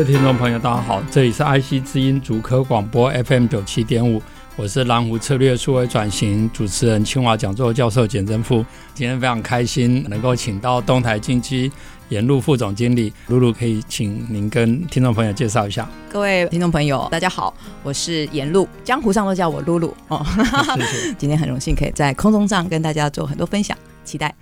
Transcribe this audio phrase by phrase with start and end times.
[0.00, 4.22] 位听众朋友，大家好，这里是爱惜之音竹科广播 FM 九七点五，
[4.56, 8.64] 我是蓝湖策略数位转型主持人清华讲座教授简真富。
[8.94, 11.70] 今天非常开心能够请到东台精机
[12.08, 15.86] 颜露副总经理露露，可以请您跟听众朋友介绍一下。
[16.08, 20.24] 各位听众朋友，大家好，我是沿路，江湖上都叫我露露哦。
[20.76, 21.14] 谢谢。
[21.18, 24.34] 今天很荣幸可以在空中上跟大家做很多分享，期待。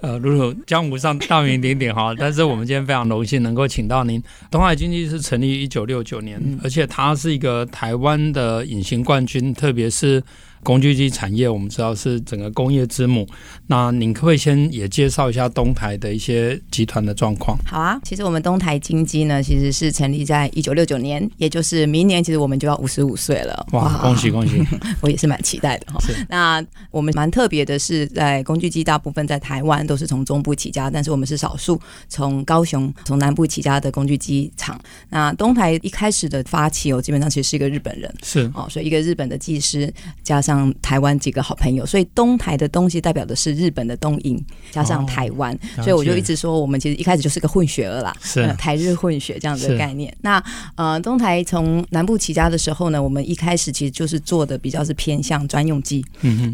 [0.00, 4.22] 呃，露露，江湖上大名鼎鼎哈， 但是我们今天非常荣幸能够请到您。
[4.50, 10.22] 东海经济是成立于一九六九年，嗯，而且它是一个台湾的隐形冠军，特别是。
[10.62, 13.26] 工具机产业，我们知道是整个工业之母。
[13.66, 17.56] 那您可不可以先也介绍一下东台的一些集团的状况？
[17.66, 23.66] 好啊，其实我们东台金机呢，其实是成立在一九六九年，也就是明年，其实我们就要五十五岁了。
[23.72, 24.62] 哇，哇恭喜恭喜！
[25.00, 26.00] 我也是蛮期待的哈。
[26.28, 34.80] 那我们蛮特别的是，在工具机大部分在台湾都是从中部起家，但是我们是少数从高雄、从南部起家的工具机厂。
[35.10, 40.72] 那东台一开始的发起哦，基本上其实是一个日本人，是哦，所以一个日本的技师加上。
[40.82, 50.14] 台湾几个好朋友，所以东台的东西代表的是日本的东瀛，加上台湾，哦，所以我就一直说，我们其实一开始就是个混血儿啦，是、呃、台日混血这样子的概念。
[50.20, 50.42] 那
[50.76, 56.04] 呃，东台从南部起家的时候呢，我们一开始其实就是做的比较是偏向专用机，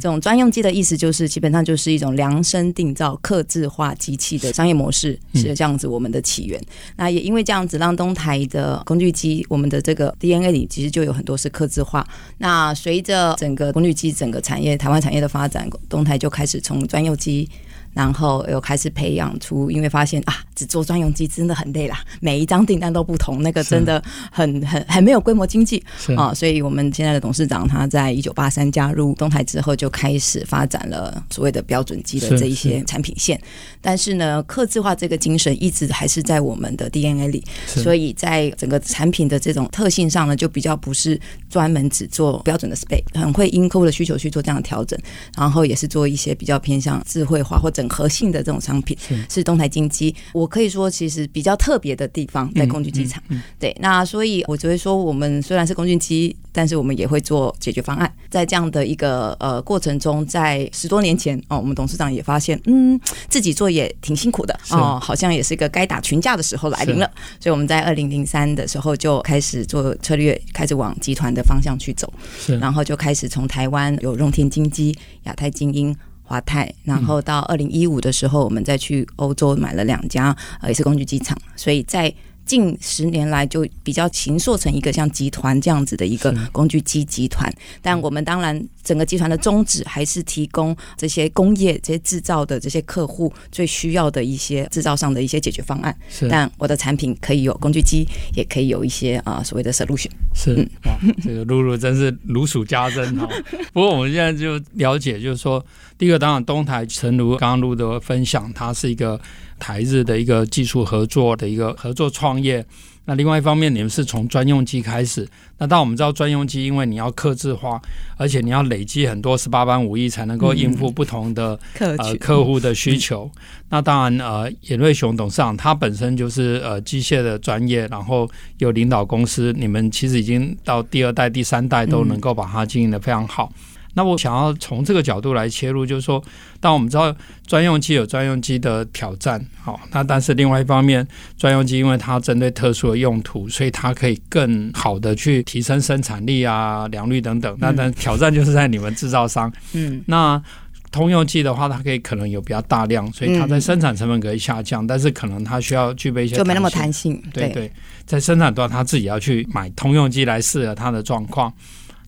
[0.01, 6.59] 这种专用机的意思就是基本上就是一种量身定造、刻制化机器的商业模式，是这样子我们的起源。
[6.61, 12.07] 嗯、那也因为这样子，让东台的工具机，我们的这个 DNA 里其实就有很多是刻制化。
[12.39, 17.49] 那随着整个工具机整个产业，台湾产业的发展，动态就开始从专用机。
[17.93, 25.83] 然后又开始培养出，因为发现啊，只做专用机真的很累啦，每一张订单都不同，那个真的很很很没有规模经济
[26.17, 26.33] 啊。
[26.33, 33.39] 所以我们现在的董事长他在一九八三加入东台之后，就开始发展了所谓的标准机的这一些产品线。
[33.83, 41.21] 但是呢，客制化这个精神一直还是在我们的 DNA 里，所以在整个产品的这种特性上呢，就比较不是
[41.51, 44.99] 专门只做标准的 spec，很会因客户的需求去做这样的调整，
[45.37, 47.82] 然后也是做一些比较偏向智慧化或者。
[47.83, 48.97] 整合性的这种商品
[49.29, 53.21] 是东台金机，我可以说其实比较特别的地方在工具机厂。
[53.59, 58.13] 对，那所以我就会说，我们虽然是工具机，但是我们也会做解决方案。
[58.31, 62.99] 在这样的一个呃过程中，在十多年前哦，我们董事长也发现，嗯，
[63.29, 67.11] 自己做也挺辛苦的哦，好像也是一个该打群架的时候来临了。
[67.41, 72.13] 所以我们在二零零三的时候就开始做策略，开始往集团的方向去走，
[72.61, 75.97] 然后就开始从台湾有荣天金机、亚太精英。
[76.23, 82.13] 华泰，然后到二零一五的时候，我们再去欧洲买了两家，呃，也是工具机厂，所以在。
[82.53, 95.97] 近十年来就比较形塑成一个像集团这样子的一个工具机集团，但我们当然整个集团的宗旨还是提供这些工业、这些制造的这些客户最需要的一些制造上的一些解决方案。
[96.11, 100.11] 是，但我的产品可以有工具机，也可以有一些啊、呃、所谓的 solution。
[100.35, 103.27] 是，嗯、 哇，这个露露真是如数家珍哈。
[103.73, 105.65] 不过我们现在就了解，就是说，
[105.97, 109.19] 第一个当然东台，诚如刚刚露露的分享，它是一个。
[109.63, 112.67] 台日的一个技术合作的一个合作创业，
[113.05, 115.29] 那另外一方面，你们是从专用机开始。
[115.59, 117.81] 那当我们知道专用机，因为你要刻制化，
[118.17, 123.31] 而且你要累积很多十八般武艺，才能够应付不同的、嗯、呃客户的需求。
[123.37, 128.29] 嗯、那当然，呃，颜瑞雄董事长他本身就是呃机械的专业，然后
[128.59, 133.53] 有领导公司，你们其实已经到第二代、第三代都能够把它经营得非常好。
[133.55, 136.23] 嗯那我想要从这个角度来切入，就是说，
[136.61, 137.15] 当我们知道
[137.47, 141.07] 专用机有专用机的挑战，好，那但是另外一方面，
[141.37, 147.57] 专用机因为它针对特殊的用途，所以它可以更好的去提升生产力啊、良率等等。
[147.61, 149.53] 那但挑战就是在你们制造商。
[149.73, 150.03] 嗯。
[150.07, 150.43] 那
[150.91, 157.19] 通用机的话，它可以可能有比较大量，所以它在生产成本可以下降，但是可能它需要具备一些就没那么弹性。
[157.33, 157.73] 对对，
[158.05, 161.51] 在生产端，它自己要去买通用机来适合它的状况。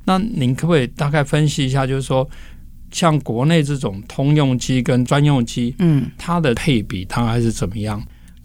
[0.04, 2.28] 那您可不可以大概分析一下，就是说，
[2.90, 8.02] 像国内这种通用机跟专用机，嗯，它的配比它还是怎么样？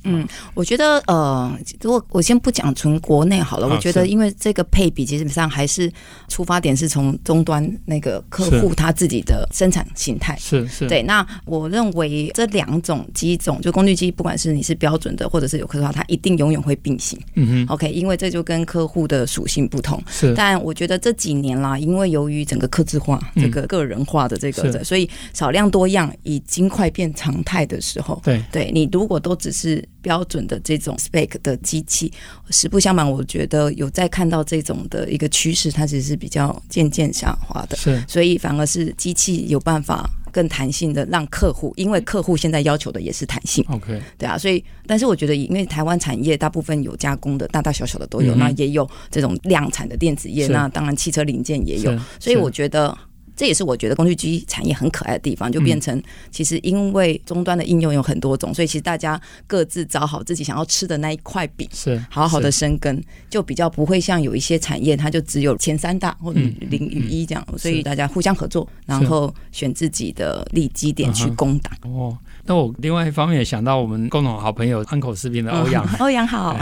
[0.09, 5.91] 嗯，我觉得呃，如果我先不讲纯国内好了，我觉得因为这个配比基本上还是
[6.27, 10.87] 出发点是从终端那个客户他自己的生产形态，是是。
[10.87, 11.03] 对。
[11.03, 17.19] 那我认为这两种机种，就工具机，不管是你是标准的或者是有客制化，它一定永远会并行。
[17.35, 20.01] 嗯哼，OK，因为这就跟客户的属性不同。
[20.09, 32.11] 是，但我觉得这几年啦，因为由于整个客制化、这个个人化的这个，所以少量多样已经快变常态的时候，对，对你如果都只是标准的这种 spec 的机器，
[32.49, 37.75] 实不相瞒，我觉得有在看到这种的一个趋势，它其实是比较渐渐下滑的。
[37.77, 43.65] 是，所以反而是机器有办法更弹性的让客户，因为客户现在要求的也是弹性。
[43.69, 52.97] OK，对啊，所以但是我觉得，因为台湾产业大部分有加工的，大大小小的都有，嗯、那也有这种量产的电子业，那当然汽车零件也有，所以我觉得。
[53.39, 71.71] 这也是我觉得工具机产业很可爱的地方，就变成其实因为终端的应用有很多种，所以其实大家各自找好自己想要吃的那一块饼，是好好的生根，就比较不会像有一些产业，它就只有前三大或者零与一这样，所以大家互相合作，然后选自己的利基点去攻打。
[71.83, 72.17] 哦，
[72.49, 76.57] 那我另外一方面也想到我们共同好朋友安口视频的欧阳， 欧阳好，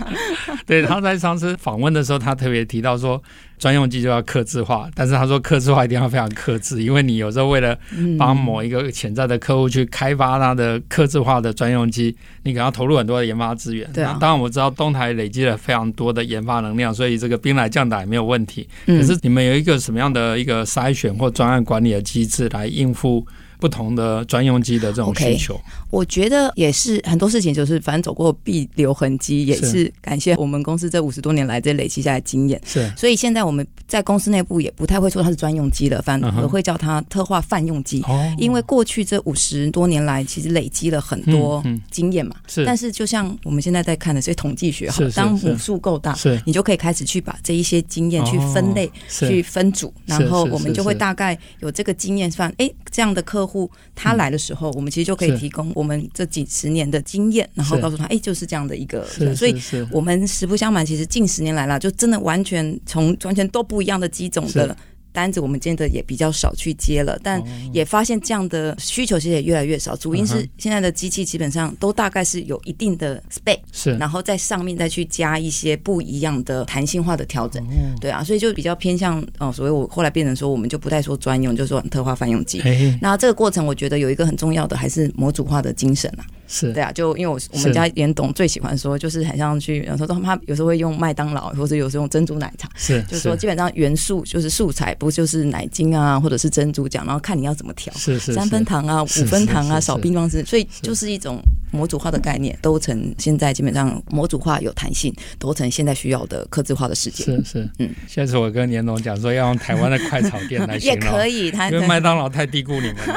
[0.66, 3.20] 对，他在上次访问的时候，他特别提到说。
[3.58, 7.78] 专用机就要克制化，但是他说克制化一定要非常克制，因为你有时候为了
[8.18, 12.12] 帮某一个潜在的客户去开发他的克制化的专用机，
[12.42, 13.88] 你可能要投入很多的研发资源。
[13.92, 18.68] 对啊，当然我知道东台累积了非常多的研发能量，所以这个兵来将挡也没有问题。
[18.84, 23.24] 可是你们有一个什么样的一个筛选或专案管理的机制来应付
[23.62, 25.60] 不同的专用机的这种需求？Okay,
[25.92, 32.60] 我觉得也是很多事情，就是反正走过必留痕迹，也是感谢我们公司这五十多年来这累积下来的经验。
[32.64, 38.02] 是，所以现在我们在公司内部也不太会说它是专用机了，反而会叫它特化泛用机。
[38.08, 42.34] 哦，因为过去这五十多年来，其实累积了很多经验嘛。
[42.48, 53.52] 是，但是就像我们现在在看的这些统计学，哈，当母数够大，是，你就可以开始去把这一些经验去分类、去分组，然后我们就会大概有这个经验算，哎，这样的客户。
[53.52, 59.06] 户他来的时候，我们其实就可以提供我们这几十年的经验，然后告诉他，哎，就是这样的一个。
[59.34, 59.54] 所以，
[59.90, 64.76] 我们实不相瞒，其实近十年来了，就真的完全从完全都不一样的机种的。
[65.12, 67.42] 单子我们真的也比较少去接了，但
[67.72, 69.94] 也发现这样的需求其实也越来越少。
[69.96, 77.62] 主因是现在的机器基本上都大概是有一定的 spec，是，然后在上面再去加一些不一样的弹性化的调整。
[78.00, 82.62] 对啊，所以就比较偏向哦，所以我后来变成说，我们就不太说专用，就说特化泛用机。
[83.00, 86.24] 那这个过程我觉得有一个很重要的还是模组化的精神啊。
[86.48, 107.24] 是对啊，就因为我我们家严董最喜欢说，就是很像去有时候他有时候会用麦当劳，或者有时候用珍珠奶茶，是就是说基本上元素就是素材，不就是奶精啊，或者是珍珠酱，然后看你要怎么调，是是三分糖啊，五分糖啊，少冰方式，所以就是一种模组化的概念，都成现在基本上模组化有弹性，都成现在需要的客制化的世界。
[107.24, 107.68] 是是。
[107.80, 113.16] 嗯，下次我跟年龙讲说要用台湾的快炒店来也可以，因为麦当劳太低估你们了。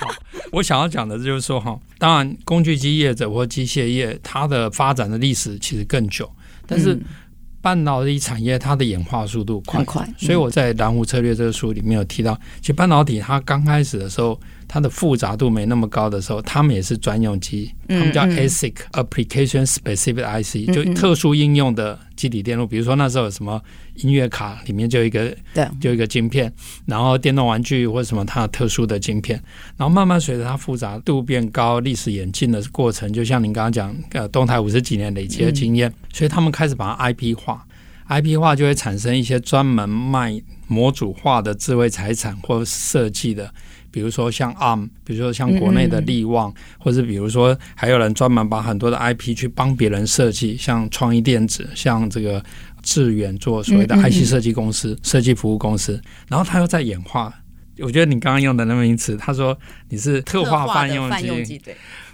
[0.52, 6.30] 我想要讲的就是说哈，当然工具机业者或机械业，它的发展的历史其实更久，
[6.66, 6.98] 但是
[7.60, 14.38] 半导体产业它的演化速度快，快，所以我在蓝湖策略这个书里面有提到，其实半导体它刚开始的时候。
[14.68, 22.66] 它的复杂度没那么高的时候，他们也是专用机，他们叫 ASIC、嗯、（Application Specific IC），就特殊应用的基底电路。
[22.66, 23.62] 比如说那时候有什么
[23.94, 26.52] 音乐卡里面就一个，对，就一个晶片，
[26.84, 29.40] 然后电动玩具或什么它的特殊的晶片，
[29.76, 37.64] 然后慢慢随着它复杂度变高，历史演进的过程，就像您刚刚讲，呃，动态五十几年累积的经验，所以他们开始把它 IP 化
[38.08, 43.52] ，IP 化就会产生一些专门卖模组化的智慧财产或设计的。
[43.96, 52.44] 比如说像 ARM，比如说像国内的力旺，或者比如说还有人专门把很多的 IP 去帮别人设计，像创意电子，像这个
[52.82, 55.98] 致远做所谓的 IC 设计公司、设计服务公司，
[56.28, 57.32] 然后他又在演化。
[57.78, 61.58] 我觉得你刚刚用的那个名词，他说你是特化泛用机，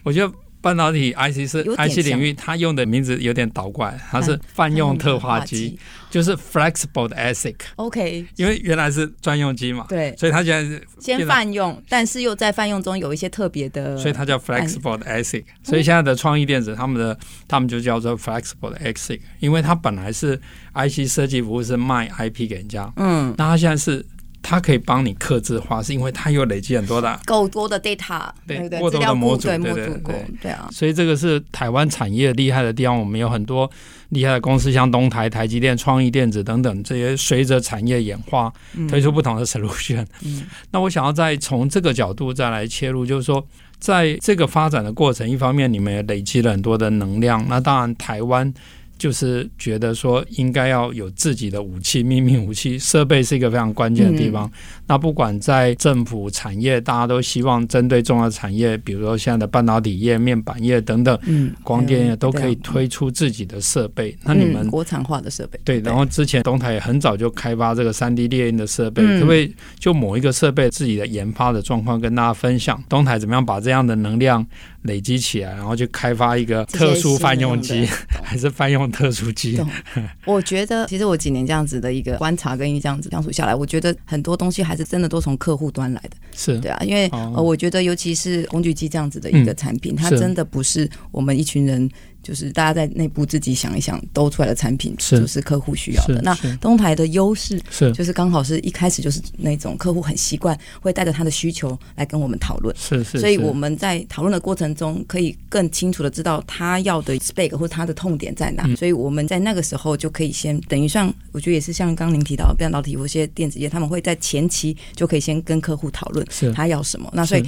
[0.05, 0.33] 我觉得。
[0.63, 5.77] 半导体 IC 是 IC 领域，它用的名字有点倒过来，它是泛用特化机，
[6.09, 7.57] 就是 flexible 的 ASIC。
[7.77, 15.43] OK，因为原来是专用机嘛，对，所以它现在是先泛用，但是又在泛用中有一些特别的，所以它叫 flexible 的 ASIC。
[15.65, 20.41] 所以现在的创意电子，他们的他们就叫做 flexible 的 ASIC，因为它本来是
[20.75, 24.07] IC 设计服务是卖 IP 给人家，嗯，那它现在是。
[24.43, 32.99] 它可以帮你客制化，是因为它有累积很多的够多的 data，对过多的模组，对对对对啊，所以这个是台湾产业厉害的地方。
[32.99, 33.71] 我们有很多
[34.11, 38.53] 厉害的公司，像东台、台积电、创意电子等等，这些随着产业演化
[38.89, 40.05] 推出不同的 solution。
[40.23, 43.47] 嗯， 那我想要再从这个角度再来切入，就是说。
[43.83, 48.55] 在这个发展的过程，一方面你们也累积了很多的能量，那当然台湾。
[49.03, 54.47] 就是觉得说应该要有自己的武器，秘密武器设备是一个非常关键的地方。
[54.47, 54.53] 嗯、
[54.87, 64.13] 那不管在政府产业，大家都希望针对重要产业，比如说现在的半导体业、面板业等等，嗯，光电业都可以推出自己的设备。
[64.13, 65.81] 嗯、那你们、嗯、国产化的设备，对。
[65.81, 72.81] 然后之前东台也很早就开发这个三 D 列印的设备，嗯、可不可以就某一个设备自己的研发的状况跟大家分享？
[72.89, 74.47] 东台怎么样把这样的能量
[74.83, 77.85] 累积起来，然后去开发一个特殊泛用机，
[78.23, 79.59] 还是泛用特殊机？
[80.27, 86.11] 我觉得，其实我几年这样子的一个观察跟这样子相处下来，我觉得很多东西还是真的都从客户端来的。
[86.37, 91.91] 是对啊，因为、哦、呃，我觉得尤其是工具机这样子的一个产品，嗯、它真的不是我们一群人。
[92.23, 96.21] 就是大家在内部自己想一想，兜出来的产品就是客户需要的。
[96.23, 102.75] 那东台的优势是，就是刚好是一开始就是那种客户很习惯会带着他的需求来跟我们讨论。
[102.79, 108.63] 是是，所以我们在讨论的过程中，可以更清楚的知道他要的 spec 或者他的痛点在哪。
[108.77, 117.11] 所以我们在那个时候就可以先等于像，我觉得也是像刚刚您提到的半导体有些电子业，他们会在前期就可以先跟客户讨论他要什么。
[117.13, 117.45] 那所以。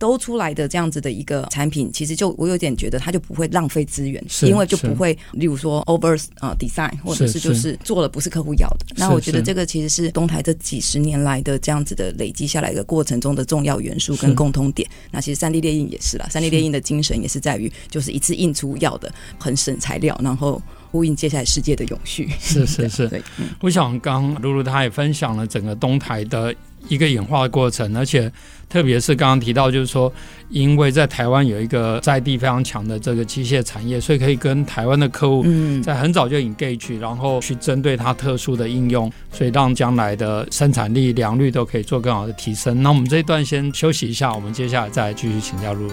[0.00, 8.86] 都出来的这样子的一个产品，其实就我有点觉得它就不会浪费资源，因为就不会，例如说 over 啊 design，或者是就是做了不是客户要的。
[8.96, 14.88] 那我觉得这个其实是东台这几十年来的这样子的累积下来的过程中的重要元素跟共通点。
[15.10, 22.26] 那其实三 D 列印也是啦，三 D 列印的精神也是在于就是一次印出要的，很省材料，然后呼应接下来世界的永续。
[22.40, 23.22] 是是 是，对。
[23.60, 26.54] 我想刚露露她也分享了整个东台的。
[26.88, 28.32] 一个演化的过程，而且
[28.70, 30.10] 特别是刚刚提到，就是说，
[30.48, 35.44] 因为在台湾有一个在地非常强的这个机械产业，所以可以跟台湾的客户
[35.82, 42.80] 在很早就 engage，然后去针对它特殊的应用，所以让将来的生产力、良率都可以做更好的提升。
[42.82, 45.88] 那我们这一段先休息一下，我们接下来再继续请教露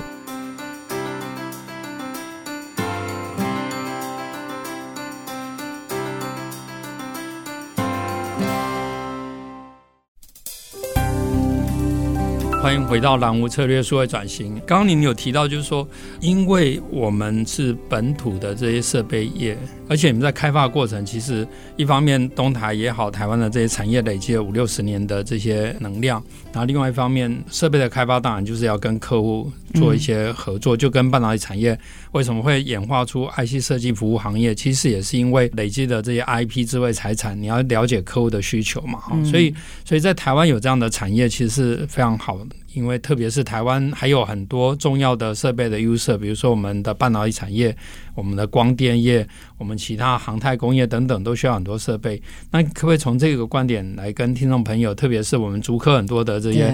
[12.67, 14.55] 欢迎回到蓝屋策略数位转型。
[14.67, 15.87] 刚刚您有提到，就是说，
[16.19, 19.57] 因为我们是本土的这些设备业，
[19.89, 31.77] 而且你们在开发过程，其实一方面东台也好，台湾的这些产业累积了五六十年的这些能量，然后另外一方面，设备的开发当然就是要跟客户做一些合作，就跟半导体产业
[32.11, 39.53] 为什么会演化出 IC 设计服务行业，其实也是因为累积的这些 IP 智慧财产，你要了解客户的需求嘛，所以，
[39.85, 42.47] 所以在台湾有这样的产业，其实是非常好的。
[42.77, 47.75] 因为特别是台湾还有很多重要的设备的优势比如说我们的半导体产业、
[48.13, 52.21] 我们的光电业、我们其他航太工业等等，都需要很多设备。
[52.51, 56.71] 那可不可以从这个观点来跟听众朋友，特别是我们足客很多的这些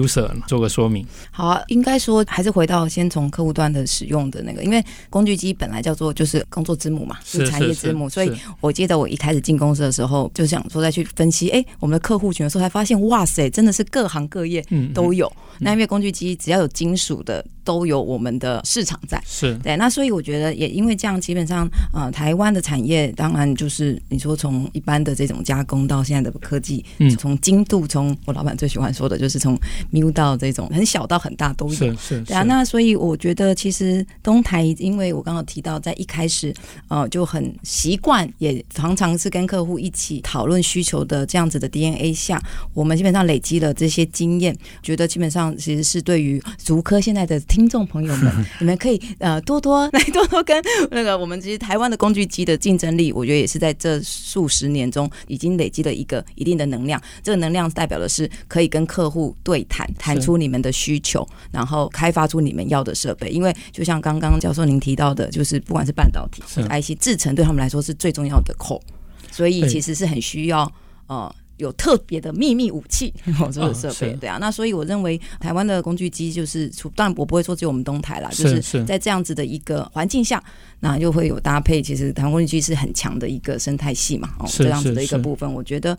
[0.00, 1.06] user 做个说明？
[1.30, 15.26] 好啊，应该说还是回到先从客户端的使用的那个，因为工具机本来叫做就是工作之母嘛，是产业之母，所以我记得我一开始进公司的时候，就想说再去分析，哎，我们的客户群的时候，才发现，哇塞，真的是各行各业都有。
[15.26, 19.20] 嗯那因为工具机只要有金属的，都有我们的市场在。
[19.26, 19.76] 是对。
[19.76, 29.58] 那所以我觉得也因为这样，基本上呃，台湾的产业当然就是你说从一般的这种加工到现在的科技，嗯，从精度，从我老板最喜欢说的就是从
[29.92, 31.74] MIU 到这种很小到很大都有。
[31.74, 32.20] 是是。
[32.22, 36.54] 对啊，那所以我觉得其实东台，因为我刚刚提到在一开始
[36.88, 42.40] 呃就很习惯，也常常是跟客户一起讨论需求的这样子的 DNA 下，
[42.74, 45.54] 我们基本上累积了这些经验，觉得基本上。
[45.56, 57.00] 其实是对于足科现在的听众朋友们， 你们可以呃多多 来多多跟那个我们其实台湾的工具机的竞争力，我觉得也是在这数十年中已经累积了一个一定的能量。
[57.22, 63.28] 这个能量代表的是可以跟客户对谈，谈出你们的需求，然后开发出你们要的设备。
[63.28, 68.82] 因为就像刚刚教授您提到的，就是不管是半导体 IC 制程，对他们来说是最重要的口，
[69.30, 70.68] 所以其实是很需要
[71.06, 71.32] 呃。
[71.56, 73.12] 有特别的秘密武器，
[73.52, 80.42] 这个设备对啊，那所以我认为台湾的工具机就是，当然我不会说只有我们东台啦，就是在这样子的一个环境下，
[80.80, 81.80] 那就会有搭配。
[81.80, 85.96] 其实台湾工具机是很强的一个生态系嘛，哦，这样子的一个部分，我觉得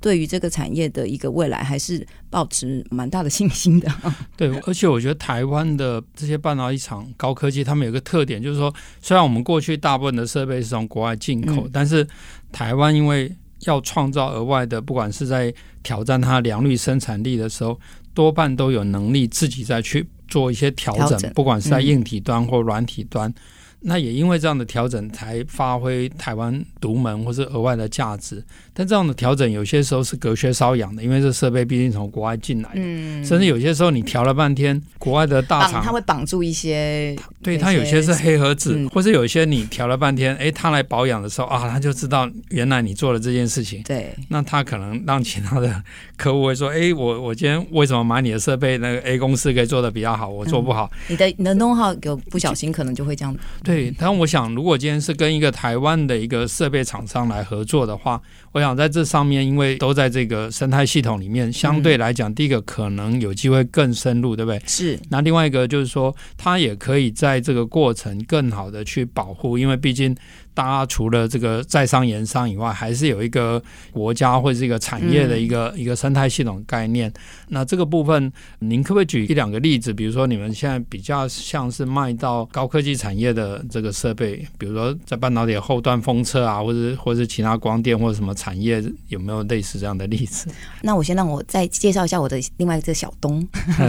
[0.00, 3.90] 对于这个产业的一个未来还是保持蛮大的信心的。
[4.36, 12.06] 对，而且我觉得台湾的这些半导体厂、高科技，他们有个特点，就是说，虽然我们过去大部分的设备是从国外进口，嗯、但是
[12.52, 17.78] 台湾因为要创造额外的，不管是在挑战它良率生产力的时候，
[18.14, 23.28] 多半都有能力自己再去做一些调整，调整，不管是在硬体端或软体端。
[23.30, 23.34] 嗯、
[23.80, 28.44] 那也因为这样的调整，才发挥台湾独门或是额外的价值。
[28.78, 45.82] 但这样的调整有些时候是隔靴搔痒的，因为这设备毕竟从国外进来的，嗯，甚至有些时候你调了半天，国外的大厂它会绑住一些，对它有些是黑盒子，嗯、或者有一些你调了半天，哎，他来保养的时候啊，他就知道原来你做了这件事情，对，那他可能让其他的
[46.16, 48.78] 客户会说，哎，我我今天为什么买你的设备？
[48.78, 53.36] 那个 A 公司可以做的比较好，我做不好，嗯、你的你的 know-how 有不小心可能就会这样。
[53.64, 64.60] 对，但我想，如果今天是跟一个台湾的一个设备厂商来合作的话，我想在这上面，因为都在这个生态系统里面，相对来讲，第一个可能有机会更深入，对不对？
[64.66, 64.98] 是。
[65.08, 70.16] 那另外一个就是说，它也可以在这个过程更好的去保护，因为毕竟。
[70.58, 73.62] 大家除了这个在商言商以外，还是有一个
[73.92, 77.12] 国家或者是一个产业的一个、嗯、一个生态系统概念。
[77.46, 79.92] 那这个部分，您可不可以举一两个例子？
[79.92, 90.50] 比如说，你们现在比较像是卖到高科技产业的这个设备，比如说在半导体后端封测啊，或者 或者是其他光电或者什么产业，有没有类似这样的例子？
[90.82, 93.46] 那我先让我再介绍一下我的另外一个小东。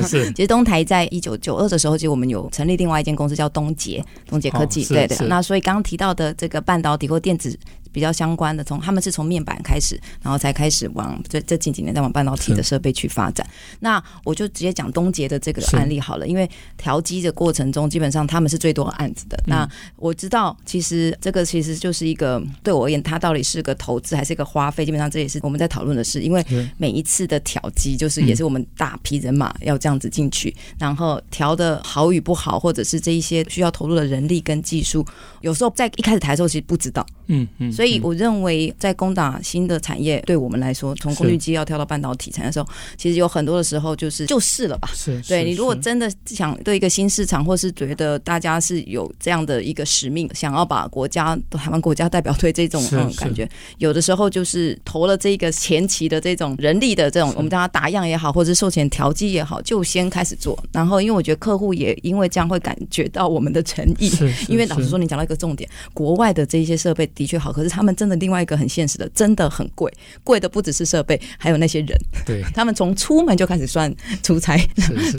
[0.07, 4.83] 是， 其实东台在一九九二的时候，其实我们有成立另外一间公司叫东杰，东杰科技。
[4.83, 5.27] 哦、对对。
[5.27, 6.59] 那所以刚刚提到的这个。
[6.62, 7.58] 半导体或电子。
[7.91, 13.46] 比较相关的，从他们是从面板开始，然后才开始往这这近几年再往半导体的设备去发展。
[13.79, 19.38] 那我就直接讲东杰的这个案例好了，因为调机的过程中，基本上他们是最多案子的。
[19.46, 24.86] 嗯、那我知道，其实这个其实就是一个对我而言，它到底是个投资还是一个花费？
[24.86, 26.43] 基本上这也是我们在讨论的事，因为
[26.77, 35.05] 每一次的调机，就是也是我们大批人马要这样子进去，然后调的好与不好，或者是这一些需要投入的人力跟技术，
[35.41, 37.05] 有时候在一开始台的时候其实不知道。
[37.29, 37.71] 嗯嗯。
[37.71, 42.67] 所以我认为，在攻打新的产业，对我们来说，从工具机要跳到半导体产业的时候，
[42.98, 44.89] 其实有很多的时候就是就是了吧。
[44.93, 60.57] 是，对你如果真的想对一个新市场，或是觉得大家是有这样的一个使命，想要把国家台湾国家代表队这种嗯感觉，有的时候就是投了这个前期的这种人力的这种，我们叫它打样也好，或者是售前调剂也好，就先开始做。
[60.71, 64.12] 然后，因为我觉得客户也因为这样会感觉到我们的诚意。
[64.48, 68.15] 因为老实说，你讲到一个重点，国外的这些设备的确好，可是他们真的。
[68.19, 69.89] 另外一个很现实的，真的很贵，
[70.25, 71.97] 贵的不只是设备，还有那些人。
[72.25, 73.89] 对， 他们从出门就开始算
[74.21, 74.57] 出差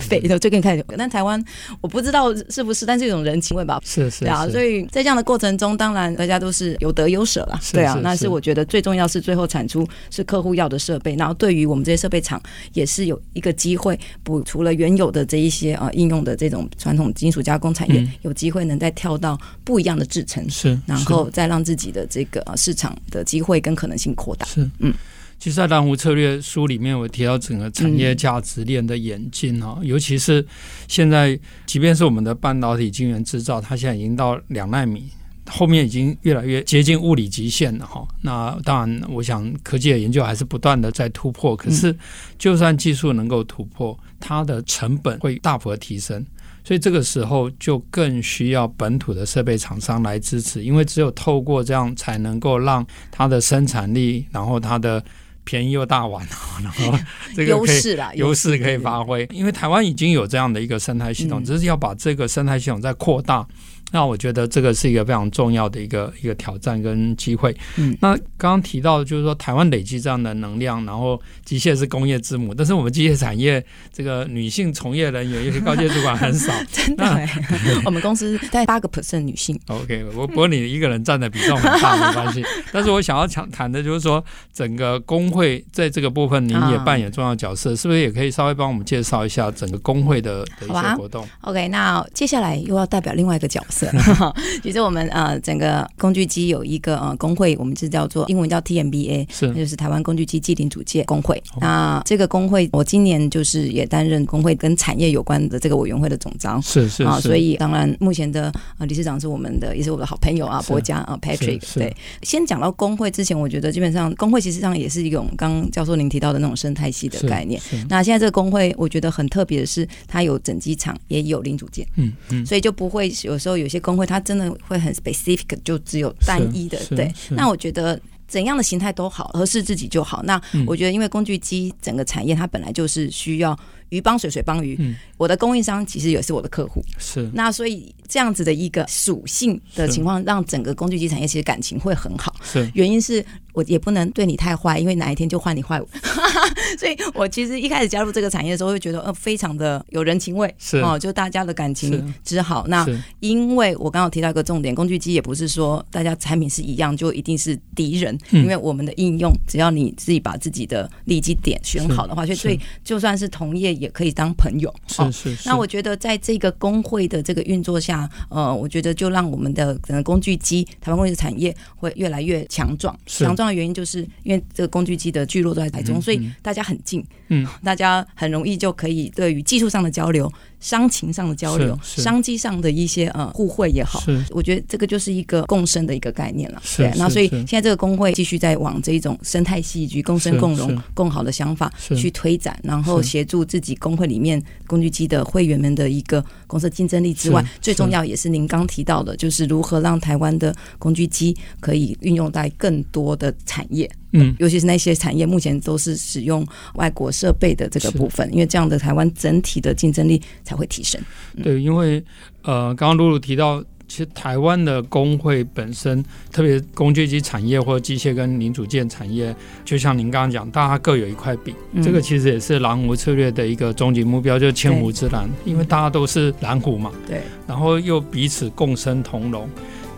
[0.01, 0.85] 费， 就最近开始。
[0.99, 1.43] 但台湾
[1.81, 3.81] 我不知道是不是，但是一种人情味吧。
[3.83, 7.59] 是是，是啊，所以在这样的过程中，当然大家都是有得有舍了。
[7.73, 12.41] 对啊，那是我觉得最重要是最后产出是客户要的设备，然后对于我们这些设备厂
[12.75, 22.97] 也是有一个机会，补除了原有的这一些啊应用的这种传统金属加工产业，嗯、有机会能再跳到不一样的制程，是，然后再让自己的这个市场。
[23.11, 24.95] 的机会跟可能性扩大是，嗯，
[25.39, 30.47] 其实，在蓝湖策略书里面，我提到整个产业价值链的演进哈，嗯、尤其是
[30.87, 35.09] 现在，即便是我们的半导体晶圆制造，它现在已经到两纳米，
[35.47, 38.07] 后面已经越来越接近物理极限了哈。
[38.23, 41.95] 那当然，我想科技的研究还是不断的在突破，可是，
[42.39, 46.25] 就算技术能够突破，它的成本会大幅的提升。
[46.65, 55.03] 所以这个时候就更需要本土的设备厂商来支持，因为只有透过这样，才能够让它的生产力，然后它的
[55.45, 56.27] 便宜又大碗，
[56.63, 56.99] 然后
[57.35, 59.27] 这个优势啦， 优势可以发挥。
[59.33, 63.47] 因为台湾已经有这样的一个生态系统，只是要把这个生态系统再扩大。
[63.93, 67.57] 那我觉得这个是一个非常重要的一个一个挑战跟机会。
[67.77, 76.53] 嗯，那刚刚提到的就是说台湾累积这样的能量，然后机械是工业之母，但是我们机械产业这个女性从业人员，尤其高阶主管很少。
[76.71, 77.29] 真的，
[77.85, 79.59] 我们公司大概八个 percent 女性。
[79.69, 82.45] OK，我不过你一个人占的比重很大，没关系。
[82.73, 93.80] 但是我想要讲谈的就是说，整个工会在这个部分，您也扮演重要角色，是不是也可以稍微帮我们介绍一下整个工会的的一些活动？OK，那接下来又要代表另外一个角色。
[94.63, 99.55] 其实我们呃整个工具机有一个呃工会，我们是叫做英文叫 TMBA，是。
[99.55, 101.43] 就是台湾工具机技龄组件工会。
[101.61, 111.61] 那这个工会，我今年就是也担任工会跟产业有关的这个委员会的总召，是是啊，所以当然目前的呃理事长是我们的，也是我的好朋友啊，博嘉啊 Patrick。
[111.75, 117.61] 对，先讲到工会之前，我觉得基本上工会其实上也是一种刚刚教授您提到的那种生态系的概念。
[117.89, 123.70] 那现在这个工会，我觉得很特别的是，它有整机厂，也有零组件，嗯嗯，所以就不会有时候有。
[123.71, 127.13] 有些工会它真的会很 specific，就只有单一的，对。
[127.29, 130.25] 那我觉得怎样的形态都好，合适自己就好。
[130.25, 133.57] 那我觉得，因为工具机整个产业它本来就是需要。
[133.91, 134.77] 鱼帮水，水帮鱼。
[134.79, 136.81] 嗯，我的供应商其实也是我的客户。
[136.97, 142.33] 是，那所以这样子的一个属性的情况，让整个工具机产业其实感情会很好。
[142.41, 143.21] 是，原因是
[143.53, 145.87] 我我也不能对你太坏，因为哪一天就换你坏我。
[146.79, 152.65] 所以我其实一开始加入这个产业的时候，会觉得呃非常的有人情味，是哦，就大家的感情之好。
[152.69, 152.87] 那
[153.19, 164.75] 因为我刚刚提到一个重点，工具机也不是说大家产品是一样就一定是敌人，因为我们的应用，只要你自己把自己的利基点选好的话，所以就算是同业也可以当朋友。
[164.87, 165.37] 是是。
[165.45, 172.97] 那我觉得在这个工会的这个运作下，呃，我觉得就让我们的可能工具机台湾工具的产业会越来越强壮。
[173.07, 180.31] 强壮的原因就是因为这个工具机的聚落都在台中，所以大家很近，嗯， 大家很容易就可以对于技术上的交流。
[180.61, 186.63] 商情上的交流，商机上的一些呃互惠也好，我觉得这个就是一个共生的一个概念了。
[186.77, 203.91] 对，那所以现在这个工会继续在往这一种生态戏剧共生共荣共好的想法去推展，然后协助自己工会里面工具机的会员们的一个公司竞争力之外，最重要也是您刚提到的，就是如何让台湾的工具机可以运用在更多的产业。
[204.13, 211.01] 嗯，尤其是那些产业目前都是使用外国设备的这个部分，因为这样的台湾整体的竞争力才会提升。
[211.37, 212.03] 嗯、对，因为
[212.43, 229.49] 呃，刚刚露露提到，其实台湾的工会本身，特别工具机产业或者机械跟零组件产业，就像您刚刚讲，大家各有一块饼，嗯、这个其实也是蓝湖策略的一个终极目标，就是千湖之蓝，因为大家都是蓝湖嘛，对，然后又彼此共生同荣。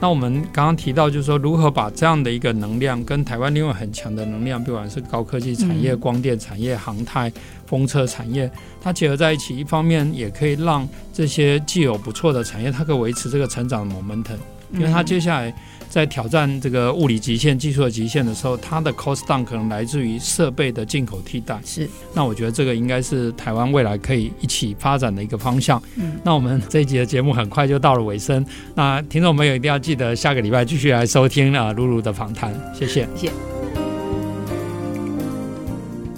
[0.02, 7.32] 那我们刚刚提到，就是说如何把这样的一个能量跟台湾另外很强的能量，不管是高科技产业、光电产业、航太、
[7.66, 14.38] 风车产业，它结合在一起，一方面也可以让这些既有不错的产业，它可以维持这个成长的 momentum，
[14.72, 15.54] 因为它接下来。
[15.92, 21.60] 在挑战这个物理极限、技术的极限的时候，它的 cost down 可能来自于设备的进口替代。
[21.66, 25.80] 是，那我觉得这个应该是台湾未来可以一起发展的一个方向。
[25.96, 28.42] 嗯，那我们这一集的节目很快就到了尾声，
[28.74, 32.54] 那听众朋友一定要记得下个礼拜继续来收听啊露露的访谈。
[32.72, 33.32] 谢谢，谢谢。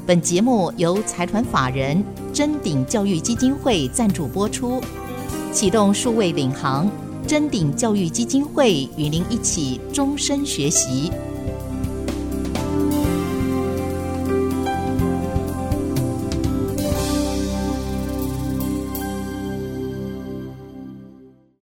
[0.06, 2.00] 本节目由财团法人
[2.32, 4.80] 臻鼎教育基金会赞助播出，
[5.50, 6.88] 启动数位领航。
[7.26, 11.10] 臻鼎教育基金会与您一起终身学习。